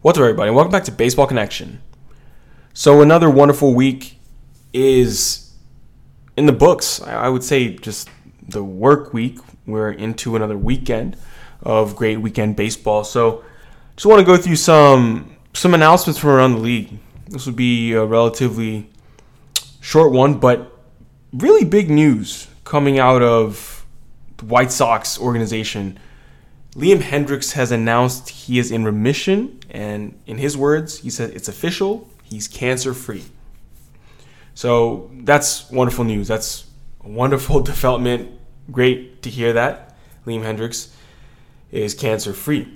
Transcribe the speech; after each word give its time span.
What's 0.00 0.16
up, 0.16 0.22
everybody? 0.22 0.52
Welcome 0.52 0.70
back 0.70 0.84
to 0.84 0.92
Baseball 0.92 1.26
Connection. 1.26 1.82
So, 2.72 3.02
another 3.02 3.28
wonderful 3.28 3.74
week 3.74 4.20
is 4.72 5.52
in 6.36 6.46
the 6.46 6.52
books. 6.52 7.02
I 7.02 7.28
would 7.28 7.42
say 7.42 7.74
just 7.74 8.08
the 8.48 8.62
work 8.62 9.12
week. 9.12 9.40
We're 9.66 9.90
into 9.90 10.36
another 10.36 10.56
weekend 10.56 11.16
of 11.62 11.96
great 11.96 12.20
weekend 12.20 12.54
baseball. 12.54 13.02
So, 13.02 13.42
just 13.96 14.06
want 14.06 14.20
to 14.20 14.24
go 14.24 14.36
through 14.36 14.54
some 14.54 15.34
some 15.52 15.74
announcements 15.74 16.20
from 16.20 16.30
around 16.30 16.52
the 16.52 16.60
league. 16.60 16.96
This 17.26 17.46
would 17.46 17.56
be 17.56 17.92
a 17.94 18.04
relatively 18.04 18.88
short 19.80 20.12
one, 20.12 20.38
but 20.38 20.78
really 21.32 21.64
big 21.64 21.90
news 21.90 22.46
coming 22.62 23.00
out 23.00 23.22
of 23.22 23.84
the 24.36 24.44
White 24.44 24.70
Sox 24.70 25.18
organization. 25.18 25.98
Liam 26.78 27.00
Hendriks 27.00 27.54
has 27.54 27.72
announced 27.72 28.28
he 28.28 28.60
is 28.60 28.70
in 28.70 28.84
remission, 28.84 29.58
and 29.68 30.16
in 30.26 30.38
his 30.38 30.56
words, 30.56 31.00
he 31.00 31.10
said 31.10 31.30
it's 31.30 31.48
official. 31.48 32.08
He's 32.22 32.46
cancer 32.46 32.94
free. 32.94 33.24
So 34.54 35.10
that's 35.12 35.68
wonderful 35.72 36.04
news. 36.04 36.28
That's 36.28 36.66
a 37.02 37.08
wonderful 37.08 37.60
development. 37.74 38.30
Great 38.70 39.22
to 39.22 39.30
hear 39.30 39.52
that. 39.54 39.96
Liam 40.24 40.42
Hendriks 40.42 40.94
is 41.72 41.94
cancer 41.94 42.32
free. 42.32 42.72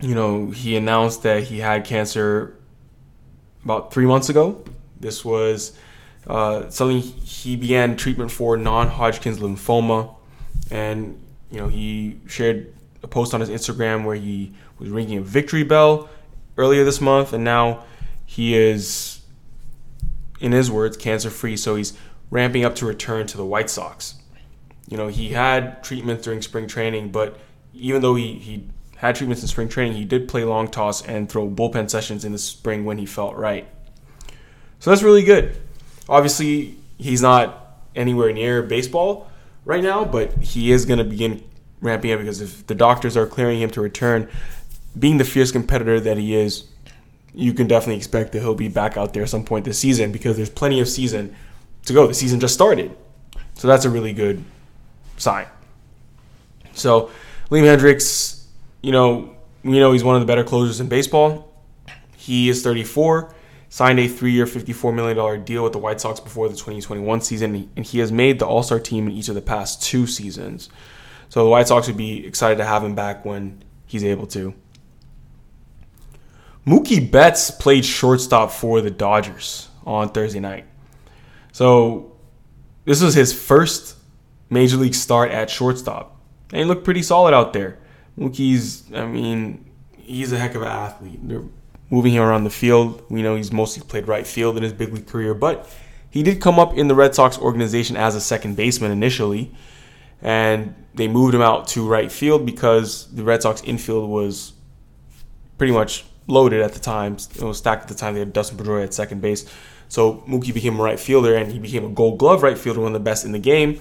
You 0.00 0.16
know, 0.16 0.50
he 0.50 0.76
announced 0.76 1.22
that 1.22 1.44
he 1.44 1.60
had 1.60 1.84
cancer 1.84 2.58
about 3.62 3.92
three 3.94 4.06
months 4.06 4.30
ago. 4.30 4.64
This 4.98 5.24
was 5.24 5.78
uh, 6.26 6.70
something 6.70 6.98
he 6.98 7.54
began 7.54 7.96
treatment 7.96 8.32
for 8.32 8.56
non-Hodgkin's 8.56 9.38
lymphoma, 9.38 10.12
and 10.72 11.22
you 11.52 11.60
know 11.60 11.68
he 11.68 12.20
shared 12.26 12.72
a 13.06 13.08
post 13.08 13.32
on 13.32 13.40
his 13.40 13.48
Instagram 13.48 14.04
where 14.04 14.16
he 14.16 14.52
was 14.78 14.90
ringing 14.90 15.18
a 15.18 15.22
victory 15.22 15.62
bell 15.62 16.08
earlier 16.58 16.84
this 16.84 17.00
month, 17.00 17.32
and 17.32 17.44
now 17.44 17.84
he 18.26 18.56
is, 18.56 19.20
in 20.40 20.50
his 20.50 20.70
words, 20.70 20.96
cancer 20.96 21.30
free. 21.30 21.56
So 21.56 21.76
he's 21.76 21.96
ramping 22.30 22.64
up 22.64 22.74
to 22.76 22.86
return 22.86 23.28
to 23.28 23.36
the 23.36 23.46
White 23.46 23.70
Sox. 23.70 24.16
You 24.88 24.96
know, 24.96 25.06
he 25.06 25.28
had 25.28 25.84
treatments 25.84 26.24
during 26.24 26.42
spring 26.42 26.66
training, 26.66 27.12
but 27.12 27.38
even 27.72 28.02
though 28.02 28.16
he, 28.16 28.34
he 28.34 28.68
had 28.96 29.14
treatments 29.14 29.42
in 29.42 29.48
spring 29.48 29.68
training, 29.68 29.96
he 29.96 30.04
did 30.04 30.28
play 30.28 30.42
long 30.42 30.68
toss 30.68 31.06
and 31.06 31.28
throw 31.28 31.48
bullpen 31.48 31.88
sessions 31.88 32.24
in 32.24 32.32
the 32.32 32.38
spring 32.38 32.84
when 32.84 32.98
he 32.98 33.06
felt 33.06 33.36
right. 33.36 33.68
So 34.80 34.90
that's 34.90 35.02
really 35.02 35.22
good. 35.22 35.56
Obviously, 36.08 36.76
he's 36.98 37.22
not 37.22 37.80
anywhere 37.94 38.32
near 38.32 38.62
baseball 38.62 39.30
right 39.64 39.82
now, 39.82 40.04
but 40.04 40.32
he 40.38 40.72
is 40.72 40.84
going 40.84 40.98
to 40.98 41.04
begin 41.04 41.44
ramping 41.86 42.12
up 42.12 42.20
because 42.20 42.40
if 42.40 42.66
the 42.66 42.74
doctors 42.74 43.16
are 43.16 43.26
clearing 43.26 43.60
him 43.60 43.70
to 43.70 43.80
return, 43.80 44.28
being 44.98 45.18
the 45.18 45.24
fierce 45.24 45.52
competitor 45.52 46.00
that 46.00 46.18
he 46.18 46.34
is, 46.34 46.64
you 47.34 47.52
can 47.52 47.66
definitely 47.66 47.96
expect 47.96 48.32
that 48.32 48.40
he'll 48.40 48.54
be 48.54 48.68
back 48.68 48.96
out 48.96 49.12
there 49.12 49.22
at 49.22 49.28
some 49.28 49.44
point 49.44 49.64
this 49.64 49.78
season 49.78 50.10
because 50.10 50.36
there's 50.36 50.50
plenty 50.50 50.80
of 50.80 50.88
season 50.88 51.34
to 51.84 51.92
go. 51.92 52.06
The 52.06 52.14
season 52.14 52.40
just 52.40 52.54
started. 52.54 52.96
So 53.54 53.68
that's 53.68 53.84
a 53.84 53.90
really 53.90 54.12
good 54.12 54.42
sign. 55.16 55.46
So 56.72 57.10
Liam 57.50 57.62
Hendriks, 57.62 58.44
you 58.82 58.92
know, 58.92 59.34
we 59.62 59.78
know 59.78 59.92
he's 59.92 60.04
one 60.04 60.16
of 60.16 60.20
the 60.20 60.26
better 60.26 60.44
closers 60.44 60.80
in 60.80 60.88
baseball. 60.88 61.52
He 62.16 62.48
is 62.48 62.62
34, 62.62 63.34
signed 63.68 63.98
a 63.98 64.08
three-year, 64.08 64.46
$54 64.46 64.94
million 64.94 65.44
deal 65.44 65.62
with 65.62 65.72
the 65.72 65.78
White 65.78 66.00
Sox 66.00 66.20
before 66.20 66.48
the 66.48 66.54
2021 66.54 67.20
season, 67.20 67.70
and 67.76 67.84
he 67.84 67.98
has 68.00 68.10
made 68.10 68.38
the 68.38 68.46
All-Star 68.46 68.80
team 68.80 69.06
in 69.06 69.12
each 69.12 69.28
of 69.28 69.34
the 69.34 69.42
past 69.42 69.82
two 69.82 70.06
seasons. 70.06 70.68
So 71.28 71.44
the 71.44 71.50
White 71.50 71.68
Sox 71.68 71.86
would 71.86 71.96
be 71.96 72.26
excited 72.26 72.58
to 72.58 72.64
have 72.64 72.84
him 72.84 72.94
back 72.94 73.24
when 73.24 73.62
he's 73.86 74.04
able 74.04 74.26
to. 74.28 74.54
Mookie 76.66 77.10
Betts 77.10 77.50
played 77.50 77.84
shortstop 77.84 78.50
for 78.50 78.80
the 78.80 78.90
Dodgers 78.90 79.68
on 79.84 80.08
Thursday 80.08 80.40
night. 80.40 80.64
So 81.52 82.16
this 82.84 83.02
was 83.02 83.14
his 83.14 83.32
first 83.32 83.96
major 84.50 84.76
league 84.76 84.94
start 84.94 85.30
at 85.30 85.48
shortstop. 85.48 86.20
And 86.50 86.60
he 86.60 86.64
looked 86.64 86.84
pretty 86.84 87.02
solid 87.02 87.34
out 87.34 87.52
there. 87.52 87.78
Mookie's, 88.18 88.84
I 88.94 89.06
mean, 89.06 89.64
he's 89.96 90.32
a 90.32 90.38
heck 90.38 90.54
of 90.54 90.62
an 90.62 90.68
athlete. 90.68 91.20
They're 91.22 91.44
moving 91.90 92.12
him 92.12 92.22
around 92.22 92.44
the 92.44 92.50
field. 92.50 93.04
We 93.08 93.22
know 93.22 93.36
he's 93.36 93.52
mostly 93.52 93.82
played 93.86 94.08
right 94.08 94.26
field 94.26 94.56
in 94.56 94.62
his 94.62 94.72
big 94.72 94.92
league 94.92 95.06
career, 95.06 95.34
but 95.34 95.68
he 96.10 96.22
did 96.22 96.40
come 96.40 96.58
up 96.58 96.74
in 96.74 96.88
the 96.88 96.94
Red 96.94 97.14
Sox 97.14 97.38
organization 97.38 97.96
as 97.96 98.14
a 98.14 98.20
second 98.20 98.56
baseman 98.56 98.90
initially. 98.90 99.52
And 100.22 100.74
they 100.94 101.08
moved 101.08 101.34
him 101.34 101.42
out 101.42 101.68
to 101.68 101.86
right 101.86 102.10
field 102.10 102.46
because 102.46 103.06
the 103.14 103.22
Red 103.22 103.42
Sox 103.42 103.62
infield 103.62 104.08
was 104.08 104.52
pretty 105.58 105.72
much 105.72 106.04
loaded 106.26 106.62
at 106.62 106.72
the 106.72 106.80
time. 106.80 107.14
It 107.34 107.42
was 107.42 107.58
stacked 107.58 107.82
at 107.82 107.88
the 107.88 107.94
time. 107.94 108.14
They 108.14 108.20
had 108.20 108.32
Dustin 108.32 108.58
Pedroia 108.58 108.84
at 108.84 108.94
second 108.94 109.20
base. 109.20 109.48
So 109.88 110.24
Mookie 110.28 110.52
became 110.52 110.80
a 110.80 110.82
right 110.82 110.98
fielder 110.98 111.36
and 111.36 111.52
he 111.52 111.58
became 111.58 111.84
a 111.84 111.88
gold 111.88 112.18
glove 112.18 112.42
right 112.42 112.58
fielder, 112.58 112.80
one 112.80 112.88
of 112.88 112.94
the 112.94 113.00
best 113.00 113.24
in 113.24 113.32
the 113.32 113.38
game. 113.38 113.80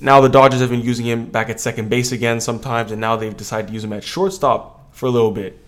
Now 0.00 0.20
the 0.20 0.28
Dodgers 0.28 0.60
have 0.60 0.70
been 0.70 0.80
using 0.80 1.06
him 1.06 1.26
back 1.26 1.48
at 1.48 1.60
second 1.60 1.88
base 1.90 2.12
again 2.12 2.40
sometimes, 2.40 2.92
and 2.92 3.00
now 3.00 3.16
they've 3.16 3.36
decided 3.36 3.68
to 3.68 3.72
use 3.72 3.82
him 3.82 3.92
at 3.92 4.04
shortstop 4.04 4.94
for 4.94 5.06
a 5.06 5.10
little 5.10 5.32
bit. 5.32 5.58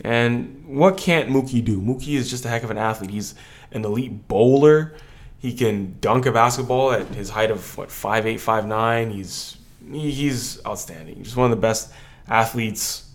And 0.00 0.64
what 0.66 0.96
can't 0.96 1.28
Mookie 1.28 1.64
do? 1.64 1.80
Mookie 1.80 2.14
is 2.16 2.30
just 2.30 2.44
a 2.44 2.48
heck 2.48 2.62
of 2.62 2.70
an 2.70 2.78
athlete. 2.78 3.10
He's 3.10 3.34
an 3.72 3.84
elite 3.84 4.26
bowler. 4.28 4.94
He 5.38 5.52
can 5.52 5.96
dunk 6.00 6.26
a 6.26 6.32
basketball 6.32 6.92
at 6.92 7.06
his 7.08 7.30
height 7.30 7.50
of 7.50 7.76
what 7.78 7.90
five 7.90 8.26
eight, 8.26 8.40
five 8.40 8.66
nine. 8.66 9.10
He's 9.10 9.56
he's 9.90 10.64
outstanding. 10.66 11.22
Just 11.22 11.36
one 11.36 11.50
of 11.50 11.56
the 11.56 11.60
best 11.60 11.92
athletes 12.28 13.08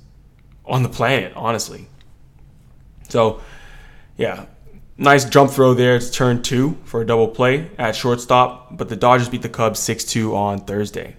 on 0.66 0.84
the 0.84 0.90
planet, 0.90 1.34
honestly. 1.36 1.88
So, 3.10 3.42
yeah, 4.18 4.46
nice 4.98 5.26
jump 5.26 5.52
throw 5.52 5.74
there. 5.74 5.96
It's 5.96 6.10
turn 6.10 6.42
two 6.42 6.78
for 6.86 7.02
a 7.02 7.06
double 7.06 7.28
play 7.28 7.70
at 7.78 7.96
shortstop, 7.96 8.78
but 8.78 8.90
the 8.90 8.96
Dodgers 8.96 9.30
beat 9.30 9.42
the 9.42 9.50
Cubs 9.50 9.80
6 9.80 10.04
2 10.06 10.36
on 10.36 10.60
Thursday. 10.60 11.18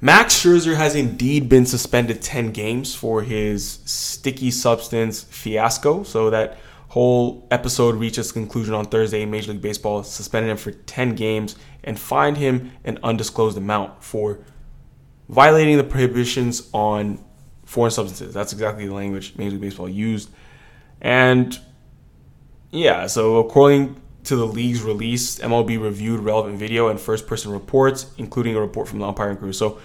Max 0.00 0.34
Scherzer 0.34 0.76
has 0.76 0.94
indeed 0.94 1.48
been 1.48 1.64
suspended 1.64 2.20
10 2.20 2.52
games 2.52 2.94
for 2.94 3.22
his 3.22 3.80
sticky 3.86 4.50
substance 4.50 5.22
fiasco. 5.24 6.02
So 6.02 6.30
that 6.30 6.58
whole 6.88 7.46
episode 7.50 7.96
reached 7.96 8.18
its 8.18 8.32
conclusion 8.32 8.74
on 8.74 8.86
Thursday. 8.86 9.24
Major 9.26 9.52
League 9.52 9.62
Baseball 9.62 10.02
suspended 10.02 10.50
him 10.50 10.56
for 10.56 10.70
10 10.70 11.14
games 11.14 11.56
and 11.84 11.98
fined 11.98 12.36
him 12.36 12.72
an 12.84 12.98
undisclosed 13.02 13.58
amount 13.58 14.02
for 14.02 14.38
violating 15.28 15.76
the 15.76 15.84
prohibitions 15.84 16.68
on 16.72 17.22
foreign 17.64 17.90
substances. 17.90 18.32
That's 18.32 18.52
exactly 18.52 18.86
the 18.86 18.94
language 18.94 19.34
Major 19.36 19.52
League 19.52 19.60
Baseball 19.60 19.88
used. 19.88 20.30
And 21.00 21.58
yeah, 22.70 23.06
so 23.06 23.38
according 23.38 24.00
to 24.24 24.36
the 24.36 24.46
league's 24.46 24.82
release, 24.82 25.38
MLB 25.38 25.80
reviewed 25.80 26.20
relevant 26.20 26.58
video 26.58 26.88
and 26.88 27.00
first 27.00 27.26
person 27.26 27.52
reports, 27.52 28.12
including 28.18 28.56
a 28.56 28.60
report 28.60 28.88
from 28.88 28.98
the 28.98 29.06
umpiring 29.06 29.36
crew. 29.36 29.52
So 29.52 29.78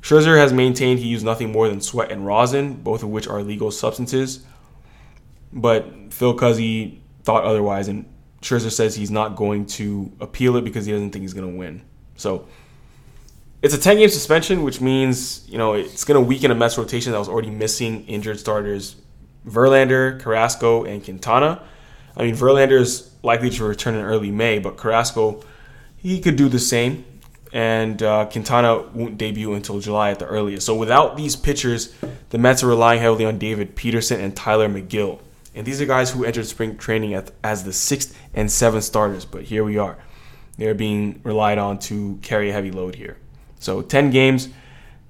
Scherzer 0.00 0.36
has 0.36 0.52
maintained 0.52 0.98
he 0.98 1.06
used 1.06 1.24
nothing 1.24 1.52
more 1.52 1.68
than 1.68 1.80
sweat 1.80 2.10
and 2.10 2.26
rosin, 2.26 2.74
both 2.74 3.02
of 3.02 3.08
which 3.08 3.26
are 3.28 3.42
legal 3.42 3.70
substances. 3.70 4.44
But 5.52 6.12
Phil 6.12 6.36
Cuzzi 6.36 6.98
thought 7.24 7.44
otherwise, 7.44 7.88
and 7.88 8.06
Scherzer 8.40 8.70
says 8.70 8.94
he's 8.94 9.10
not 9.10 9.36
going 9.36 9.66
to 9.66 10.10
appeal 10.20 10.56
it 10.56 10.64
because 10.64 10.86
he 10.86 10.92
doesn't 10.92 11.10
think 11.10 11.22
he's 11.22 11.34
going 11.34 11.50
to 11.50 11.56
win. 11.56 11.82
So 12.16 12.46
it's 13.62 13.74
a 13.74 13.78
10 13.78 13.98
game 13.98 14.08
suspension, 14.08 14.62
which 14.62 14.80
means, 14.80 15.48
you 15.48 15.58
know, 15.58 15.74
it's 15.74 16.04
going 16.04 16.20
to 16.20 16.26
weaken 16.26 16.50
a 16.50 16.54
Mets 16.54 16.76
rotation 16.76 17.12
that 17.12 17.18
was 17.18 17.28
already 17.28 17.50
missing 17.50 18.04
injured 18.06 18.40
starters 18.40 18.96
Verlander, 19.46 20.20
Carrasco, 20.20 20.84
and 20.84 21.02
Quintana. 21.02 21.62
I 22.16 22.24
mean, 22.24 22.34
Verlander 22.34 22.80
is 22.80 23.10
likely 23.22 23.50
to 23.50 23.64
return 23.64 23.94
in 23.94 24.04
early 24.04 24.30
May, 24.30 24.58
but 24.58 24.76
Carrasco, 24.76 25.42
he 25.96 26.20
could 26.20 26.36
do 26.36 26.48
the 26.48 26.58
same. 26.58 27.04
And 27.52 28.02
uh, 28.02 28.26
Quintana 28.26 28.78
won't 28.78 29.18
debut 29.18 29.52
until 29.52 29.78
July 29.78 30.10
at 30.10 30.18
the 30.18 30.26
earliest. 30.26 30.64
So 30.64 30.74
without 30.74 31.16
these 31.16 31.36
pitchers, 31.36 31.94
the 32.30 32.38
Mets 32.38 32.62
are 32.62 32.68
relying 32.68 33.00
heavily 33.00 33.26
on 33.26 33.38
David 33.38 33.76
Peterson 33.76 34.20
and 34.20 34.34
Tylor 34.34 34.68
Megill. 34.68 35.20
And 35.54 35.66
these 35.66 35.80
are 35.80 35.86
guys 35.86 36.10
who 36.10 36.24
entered 36.24 36.46
spring 36.46 36.76
training 36.78 37.14
at, 37.14 37.30
as 37.44 37.64
the 37.64 37.72
sixth 37.72 38.18
and 38.32 38.50
seventh 38.50 38.84
starters. 38.84 39.24
But 39.24 39.44
here 39.44 39.64
we 39.64 39.76
are. 39.78 39.98
They're 40.56 40.74
being 40.74 41.20
relied 41.24 41.58
on 41.58 41.78
to 41.80 42.18
carry 42.22 42.50
a 42.50 42.52
heavy 42.52 42.70
load 42.70 42.94
here. 42.94 43.18
So 43.58 43.82
10 43.82 44.10
games, 44.10 44.48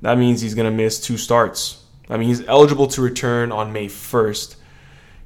that 0.03 0.19
means 0.19 0.41
he's 0.41 0.55
going 0.55 0.71
to 0.71 0.77
miss 0.77 1.01
two 1.01 1.17
starts. 1.17 1.85
I 2.09 2.17
mean, 2.17 2.29
he's 2.29 2.47
eligible 2.47 2.87
to 2.89 3.03
return 3.03 3.53
on 3.53 3.73
May 3.73 3.87
1st. 3.87 4.57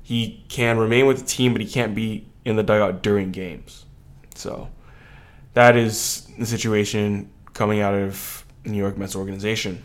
He 0.02 0.44
can 0.48 0.78
remain 0.78 1.06
with 1.06 1.18
the 1.18 1.26
team, 1.26 1.52
but 1.52 1.60
he 1.60 1.68
can't 1.68 1.94
be 1.94 2.26
in 2.44 2.56
the 2.56 2.62
dugout 2.62 3.02
during 3.02 3.32
games. 3.32 3.86
So 4.34 4.68
that 5.54 5.76
is 5.76 6.28
the 6.38 6.46
situation 6.46 7.30
coming 7.54 7.80
out 7.80 7.94
of 7.94 8.44
New 8.64 8.76
York 8.76 8.98
Mets 8.98 9.16
organization. 9.16 9.82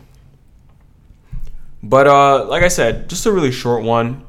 But 1.82 2.06
uh, 2.06 2.44
like 2.44 2.62
I 2.62 2.68
said, 2.68 3.08
just 3.08 3.26
a 3.26 3.32
really 3.32 3.50
short 3.50 3.82
one 3.82 4.24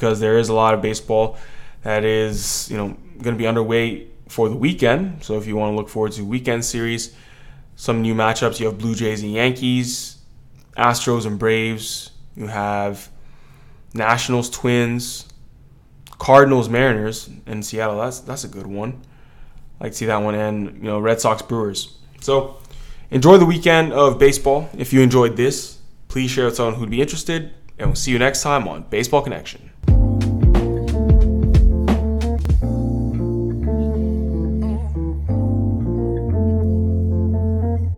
because 0.00 0.18
there 0.18 0.38
is 0.38 0.48
a 0.48 0.54
lot 0.54 0.72
of 0.72 0.80
baseball 0.80 1.36
that 1.82 2.04
is, 2.04 2.70
you 2.70 2.76
know, 2.78 2.96
going 3.20 3.34
to 3.34 3.38
be 3.38 3.46
underway 3.46 4.06
for 4.28 4.48
the 4.48 4.56
weekend. 4.56 5.22
So 5.22 5.36
if 5.36 5.46
you 5.46 5.56
want 5.56 5.72
to 5.72 5.76
look 5.76 5.90
forward 5.90 6.12
to 6.12 6.24
weekend 6.24 6.64
series, 6.64 7.14
some 7.76 8.00
new 8.00 8.14
matchups. 8.14 8.58
You 8.60 8.66
have 8.66 8.78
Blue 8.78 8.94
Jays 8.94 9.22
and 9.22 9.32
Yankees, 9.32 10.16
Astros 10.76 11.26
and 11.26 11.38
Braves. 11.38 12.12
You 12.34 12.46
have 12.46 13.10
Nationals, 13.92 14.48
Twins, 14.48 15.26
Cardinals, 16.18 16.70
Mariners 16.70 17.28
in 17.46 17.62
Seattle. 17.62 17.98
That's 17.98 18.20
that's 18.20 18.44
a 18.44 18.48
good 18.48 18.66
one. 18.66 19.02
I 19.80 19.84
like 19.84 19.92
to 19.92 19.98
see 19.98 20.06
that 20.06 20.18
one, 20.18 20.34
and 20.34 20.76
you 20.76 20.84
know, 20.84 20.98
Red 20.98 21.20
Sox, 21.20 21.42
Brewers. 21.42 21.98
So 22.20 22.58
enjoy 23.10 23.36
the 23.38 23.46
weekend 23.46 23.92
of 23.92 24.18
baseball. 24.18 24.68
If 24.76 24.92
you 24.92 25.00
enjoyed 25.00 25.36
this, 25.36 25.78
please 26.08 26.30
share 26.30 26.46
with 26.46 26.56
someone 26.56 26.74
who'd 26.74 26.90
be 26.90 27.00
interested, 27.00 27.52
and 27.78 27.88
we'll 27.88 27.96
see 27.96 28.12
you 28.12 28.18
next 28.18 28.42
time 28.42 28.68
on 28.68 28.84
Baseball 28.90 29.22
Connection. 29.22 29.69